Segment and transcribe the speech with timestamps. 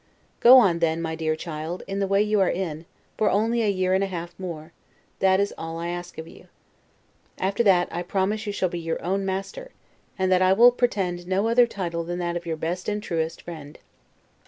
[0.39, 2.87] Go on, then, my dear child, in the way you are in,
[3.19, 4.73] only for a year and a half more:
[5.19, 6.47] that is all I ask of you.
[7.37, 9.69] After that, I promise that you shall be your own master,
[10.17, 13.03] and that I will pretend to no other title than that of your best and
[13.03, 13.77] truest friend.